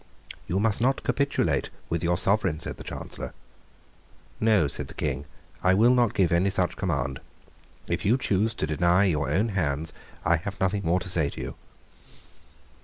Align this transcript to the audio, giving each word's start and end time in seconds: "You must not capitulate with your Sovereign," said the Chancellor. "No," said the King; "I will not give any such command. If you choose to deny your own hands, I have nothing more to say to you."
"You 0.47 0.59
must 0.59 0.81
not 0.81 1.03
capitulate 1.03 1.69
with 1.87 2.03
your 2.03 2.17
Sovereign," 2.17 2.59
said 2.59 2.77
the 2.77 2.83
Chancellor. 2.83 3.35
"No," 4.39 4.67
said 4.67 4.87
the 4.87 4.95
King; 4.95 5.25
"I 5.61 5.75
will 5.75 5.93
not 5.93 6.15
give 6.15 6.31
any 6.31 6.49
such 6.49 6.75
command. 6.75 7.19
If 7.85 8.03
you 8.03 8.17
choose 8.17 8.55
to 8.55 8.65
deny 8.65 9.03
your 9.03 9.29
own 9.29 9.49
hands, 9.49 9.93
I 10.25 10.37
have 10.37 10.59
nothing 10.59 10.81
more 10.83 10.99
to 10.99 11.07
say 11.07 11.29
to 11.29 11.39
you." 11.39 11.55